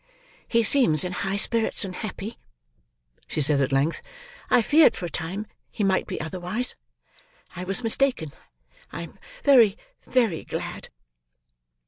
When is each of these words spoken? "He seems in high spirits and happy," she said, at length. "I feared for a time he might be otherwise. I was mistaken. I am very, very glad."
"He 0.47 0.63
seems 0.63 1.03
in 1.03 1.11
high 1.11 1.35
spirits 1.35 1.85
and 1.85 1.93
happy," 1.95 2.35
she 3.27 3.39
said, 3.39 3.61
at 3.61 3.71
length. 3.71 4.01
"I 4.49 4.63
feared 4.63 4.95
for 4.95 5.05
a 5.05 5.11
time 5.11 5.45
he 5.71 5.83
might 5.83 6.07
be 6.07 6.19
otherwise. 6.19 6.75
I 7.55 7.65
was 7.65 7.83
mistaken. 7.83 8.31
I 8.91 9.03
am 9.03 9.19
very, 9.43 9.77
very 10.07 10.43
glad." 10.43 10.89